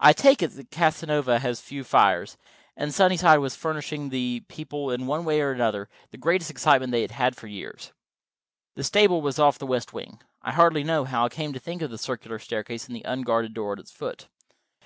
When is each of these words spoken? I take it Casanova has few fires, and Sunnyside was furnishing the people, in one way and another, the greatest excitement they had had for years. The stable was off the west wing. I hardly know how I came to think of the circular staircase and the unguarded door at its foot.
I 0.00 0.14
take 0.14 0.40
it 0.42 0.70
Casanova 0.70 1.38
has 1.38 1.60
few 1.60 1.84
fires, 1.84 2.38
and 2.74 2.90
Sunnyside 2.94 3.40
was 3.40 3.54
furnishing 3.54 4.08
the 4.08 4.40
people, 4.48 4.90
in 4.90 5.06
one 5.06 5.26
way 5.26 5.42
and 5.42 5.50
another, 5.54 5.90
the 6.10 6.16
greatest 6.16 6.50
excitement 6.50 6.90
they 6.90 7.02
had 7.02 7.10
had 7.10 7.36
for 7.36 7.48
years. 7.48 7.92
The 8.76 8.82
stable 8.84 9.20
was 9.20 9.38
off 9.38 9.58
the 9.58 9.66
west 9.66 9.92
wing. 9.92 10.22
I 10.40 10.52
hardly 10.52 10.84
know 10.84 11.04
how 11.04 11.26
I 11.26 11.28
came 11.28 11.52
to 11.52 11.60
think 11.60 11.82
of 11.82 11.90
the 11.90 11.98
circular 11.98 12.38
staircase 12.38 12.86
and 12.86 12.96
the 12.96 13.04
unguarded 13.04 13.52
door 13.52 13.74
at 13.74 13.80
its 13.80 13.92
foot. 13.92 14.26